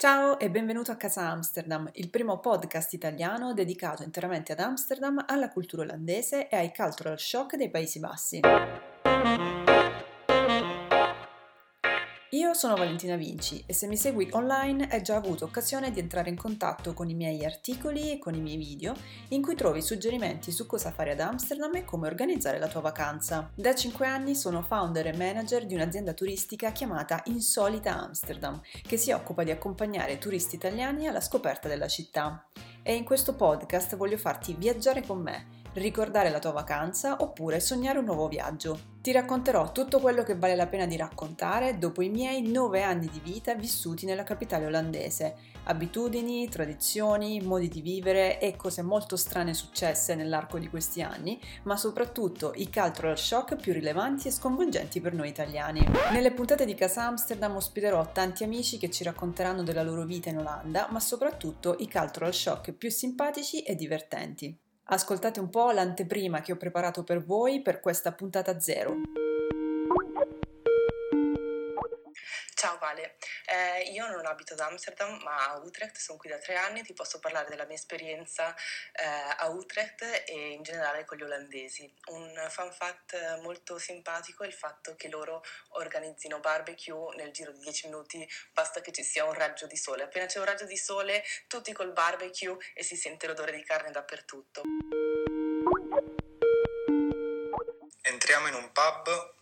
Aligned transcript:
Ciao 0.00 0.38
e 0.38 0.48
benvenuto 0.48 0.90
a 0.90 0.96
Casa 0.96 1.28
Amsterdam, 1.28 1.86
il 1.96 2.08
primo 2.08 2.40
podcast 2.40 2.94
italiano 2.94 3.52
dedicato 3.52 4.02
interamente 4.02 4.52
ad 4.52 4.60
Amsterdam, 4.60 5.22
alla 5.28 5.50
cultura 5.50 5.82
olandese 5.82 6.48
e 6.48 6.56
ai 6.56 6.72
cultural 6.74 7.18
shock 7.18 7.56
dei 7.56 7.68
Paesi 7.68 7.98
Bassi. 7.98 8.40
Io 12.32 12.54
sono 12.54 12.76
Valentina 12.76 13.16
Vinci 13.16 13.64
e 13.66 13.72
se 13.72 13.88
mi 13.88 13.96
segui 13.96 14.28
online 14.30 14.86
hai 14.92 15.02
già 15.02 15.16
avuto 15.16 15.46
occasione 15.46 15.90
di 15.90 15.98
entrare 15.98 16.28
in 16.28 16.36
contatto 16.36 16.94
con 16.94 17.10
i 17.10 17.14
miei 17.14 17.44
articoli 17.44 18.12
e 18.12 18.18
con 18.20 18.36
i 18.36 18.40
miei 18.40 18.56
video 18.56 18.94
in 19.30 19.42
cui 19.42 19.56
trovi 19.56 19.82
suggerimenti 19.82 20.52
su 20.52 20.64
cosa 20.64 20.92
fare 20.92 21.10
ad 21.10 21.18
Amsterdam 21.18 21.74
e 21.74 21.84
come 21.84 22.06
organizzare 22.06 22.60
la 22.60 22.68
tua 22.68 22.82
vacanza. 22.82 23.50
Da 23.52 23.74
5 23.74 24.06
anni 24.06 24.36
sono 24.36 24.62
founder 24.62 25.08
e 25.08 25.16
manager 25.16 25.66
di 25.66 25.74
un'azienda 25.74 26.12
turistica 26.12 26.70
chiamata 26.70 27.20
Insolita 27.24 27.98
Amsterdam 27.98 28.60
che 28.80 28.96
si 28.96 29.10
occupa 29.10 29.42
di 29.42 29.50
accompagnare 29.50 30.18
turisti 30.18 30.54
italiani 30.54 31.08
alla 31.08 31.20
scoperta 31.20 31.66
della 31.66 31.88
città. 31.88 32.46
E 32.84 32.94
in 32.94 33.02
questo 33.02 33.34
podcast 33.34 33.96
voglio 33.96 34.16
farti 34.16 34.54
viaggiare 34.56 35.02
con 35.04 35.20
me 35.20 35.59
ricordare 35.74 36.30
la 36.30 36.38
tua 36.38 36.52
vacanza 36.52 37.16
oppure 37.20 37.60
sognare 37.60 37.98
un 37.98 38.04
nuovo 38.04 38.28
viaggio. 38.28 38.88
Ti 39.00 39.12
racconterò 39.12 39.72
tutto 39.72 39.98
quello 39.98 40.22
che 40.22 40.36
vale 40.36 40.54
la 40.54 40.66
pena 40.66 40.84
di 40.84 40.96
raccontare 40.96 41.78
dopo 41.78 42.02
i 42.02 42.10
miei 42.10 42.42
nove 42.42 42.82
anni 42.82 43.08
di 43.08 43.20
vita 43.20 43.54
vissuti 43.54 44.04
nella 44.04 44.24
capitale 44.24 44.66
olandese. 44.66 45.36
Abitudini, 45.64 46.48
tradizioni, 46.48 47.40
modi 47.40 47.68
di 47.68 47.80
vivere 47.80 48.38
e 48.38 48.56
cose 48.56 48.82
molto 48.82 49.16
strane 49.16 49.54
successe 49.54 50.14
nell'arco 50.14 50.58
di 50.58 50.68
questi 50.68 51.00
anni, 51.00 51.40
ma 51.62 51.76
soprattutto 51.76 52.52
i 52.56 52.70
cultural 52.70 53.18
shock 53.18 53.56
più 53.56 53.72
rilevanti 53.72 54.28
e 54.28 54.32
sconvolgenti 54.32 55.00
per 55.00 55.14
noi 55.14 55.28
italiani. 55.28 55.86
Nelle 56.12 56.32
puntate 56.32 56.66
di 56.66 56.74
Casa 56.74 57.06
Amsterdam 57.06 57.56
ospiterò 57.56 58.10
tanti 58.12 58.44
amici 58.44 58.76
che 58.76 58.90
ci 58.90 59.04
racconteranno 59.04 59.62
della 59.62 59.82
loro 59.82 60.04
vita 60.04 60.28
in 60.28 60.38
Olanda, 60.38 60.88
ma 60.90 61.00
soprattutto 61.00 61.76
i 61.78 61.90
cultural 61.90 62.34
shock 62.34 62.72
più 62.72 62.90
simpatici 62.90 63.62
e 63.62 63.74
divertenti. 63.74 64.58
Ascoltate 64.92 65.38
un 65.38 65.50
po' 65.50 65.70
l'anteprima 65.70 66.40
che 66.40 66.50
ho 66.50 66.56
preparato 66.56 67.04
per 67.04 67.22
voi 67.24 67.62
per 67.62 67.78
questa 67.78 68.10
puntata 68.10 68.58
zero. 68.58 68.96
Ciao 72.60 72.76
Vale, 72.76 73.16
eh, 73.46 73.84
io 73.90 74.06
non 74.08 74.26
abito 74.26 74.52
ad 74.52 74.60
Amsterdam 74.60 75.18
ma 75.22 75.48
a 75.48 75.56
Utrecht, 75.56 75.96
sono 75.96 76.18
qui 76.18 76.28
da 76.28 76.36
tre 76.36 76.56
anni, 76.56 76.82
ti 76.82 76.92
posso 76.92 77.18
parlare 77.18 77.48
della 77.48 77.64
mia 77.64 77.76
esperienza 77.76 78.54
eh, 78.92 79.02
a 79.02 79.48
Utrecht 79.48 80.02
e 80.26 80.50
in 80.50 80.62
generale 80.62 81.06
con 81.06 81.16
gli 81.16 81.22
olandesi. 81.22 81.90
Un 82.08 82.48
fun 82.50 82.70
fact 82.70 83.38
molto 83.40 83.78
simpatico 83.78 84.42
è 84.42 84.46
il 84.46 84.52
fatto 84.52 84.94
che 84.94 85.08
loro 85.08 85.42
organizzino 85.70 86.38
barbecue 86.40 87.16
nel 87.16 87.30
giro 87.30 87.50
di 87.52 87.60
10 87.60 87.86
minuti, 87.86 88.28
basta 88.52 88.82
che 88.82 88.92
ci 88.92 89.04
sia 89.04 89.24
un 89.24 89.32
raggio 89.32 89.66
di 89.66 89.78
sole. 89.78 90.02
Appena 90.02 90.26
c'è 90.26 90.38
un 90.38 90.44
raggio 90.44 90.66
di 90.66 90.76
sole, 90.76 91.24
tutti 91.46 91.72
col 91.72 91.92
barbecue 91.92 92.58
e 92.74 92.82
si 92.82 92.94
sente 92.94 93.26
l'odore 93.26 93.52
di 93.52 93.64
carne 93.64 93.90
dappertutto. 93.90 94.60
Entriamo 98.02 98.48
in 98.48 98.54
un 98.54 98.70
pub, 98.70 99.34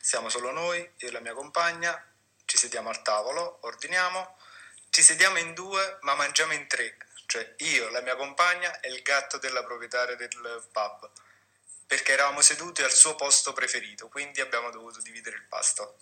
siamo 0.00 0.28
solo 0.28 0.50
noi, 0.50 0.80
io 0.80 1.08
e 1.08 1.12
la 1.12 1.20
mia 1.20 1.32
compagna 1.32 2.10
ci 2.46 2.56
sediamo 2.56 2.88
al 2.88 3.02
tavolo, 3.02 3.58
ordiniamo, 3.62 4.36
ci 4.90 5.02
sediamo 5.02 5.38
in 5.38 5.52
due 5.52 5.98
ma 6.02 6.14
mangiamo 6.14 6.52
in 6.52 6.66
tre, 6.66 6.96
cioè 7.26 7.54
io, 7.58 7.90
la 7.90 8.00
mia 8.00 8.16
compagna 8.16 8.80
e 8.80 8.88
il 8.88 9.02
gatto 9.02 9.38
della 9.38 9.62
proprietaria 9.64 10.16
del 10.16 10.64
pub, 10.72 11.10
perché 11.86 12.12
eravamo 12.12 12.40
seduti 12.40 12.82
al 12.82 12.92
suo 12.92 13.14
posto 13.14 13.52
preferito, 13.52 14.08
quindi 14.08 14.40
abbiamo 14.40 14.70
dovuto 14.70 15.00
dividere 15.02 15.36
il 15.36 15.44
pasto. 15.48 15.98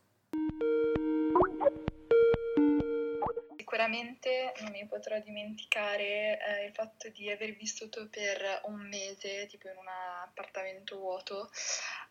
Sicuramente 3.57 4.53
non 4.61 4.71
mi 4.71 4.87
potrò 4.87 5.19
dimenticare 5.19 6.39
eh, 6.39 6.65
il 6.67 6.73
fatto 6.73 7.09
di 7.09 7.31
aver 7.31 7.57
vissuto 7.57 8.09
per 8.09 8.61
un 8.67 8.87
mese 8.89 9.47
tipo 9.47 9.69
in 9.69 9.77
un 9.77 9.89
appartamento 9.89 10.97
vuoto 10.97 11.51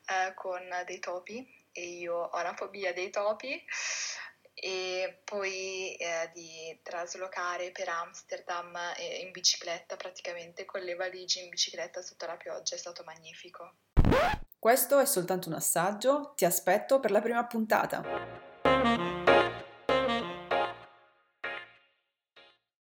eh, 0.07 0.33
con 0.33 0.67
dei 0.85 0.99
topi 0.99 1.61
e 1.71 1.85
io 1.85 2.15
ho 2.15 2.41
la 2.41 2.53
fobia 2.53 2.93
dei 2.93 3.09
topi 3.09 3.63
e 4.63 5.19
poi 5.25 5.93
eh, 5.95 6.31
di 6.33 6.79
traslocare 6.81 7.71
per 7.71 7.89
Amsterdam 7.89 8.73
eh, 8.97 9.19
in 9.19 9.31
bicicletta 9.31 9.97
praticamente 9.97 10.63
con 10.63 10.79
le 10.79 10.95
valigie 10.95 11.41
in 11.41 11.49
bicicletta 11.49 12.01
sotto 12.01 12.25
la 12.25 12.37
pioggia 12.37 12.75
è 12.75 12.77
stato 12.77 13.03
magnifico. 13.03 13.73
Questo 14.57 14.99
è 14.99 15.05
soltanto 15.05 15.49
un 15.49 15.55
assaggio, 15.55 16.31
ti 16.37 16.45
aspetto 16.45 17.01
per 17.01 17.11
la 17.11 17.19
prima 17.19 17.45
puntata. 17.45 19.22